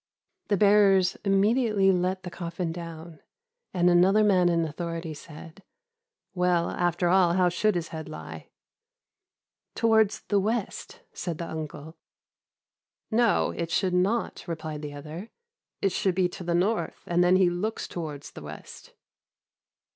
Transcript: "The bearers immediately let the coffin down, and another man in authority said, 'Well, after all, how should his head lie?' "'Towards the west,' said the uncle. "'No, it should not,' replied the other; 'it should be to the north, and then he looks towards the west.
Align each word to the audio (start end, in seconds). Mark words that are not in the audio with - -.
"The 0.47 0.57
bearers 0.57 1.15
immediately 1.23 1.91
let 1.91 2.23
the 2.23 2.31
coffin 2.31 2.71
down, 2.71 3.19
and 3.71 3.87
another 3.87 4.23
man 4.23 4.49
in 4.49 4.65
authority 4.65 5.13
said, 5.13 5.61
'Well, 6.33 6.71
after 6.71 7.07
all, 7.07 7.33
how 7.33 7.49
should 7.49 7.75
his 7.75 7.89
head 7.89 8.09
lie?' 8.09 8.49
"'Towards 9.75 10.21
the 10.21 10.39
west,' 10.39 11.01
said 11.13 11.37
the 11.37 11.47
uncle. 11.47 11.97
"'No, 13.11 13.51
it 13.51 13.69
should 13.69 13.93
not,' 13.93 14.43
replied 14.47 14.81
the 14.81 14.95
other; 14.95 15.29
'it 15.83 15.91
should 15.91 16.15
be 16.15 16.27
to 16.29 16.43
the 16.43 16.55
north, 16.55 17.03
and 17.05 17.23
then 17.23 17.35
he 17.35 17.51
looks 17.51 17.87
towards 17.87 18.31
the 18.31 18.41
west. 18.41 18.93